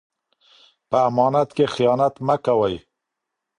[0.89, 2.75] په امانت کې خیانت مه کوئ.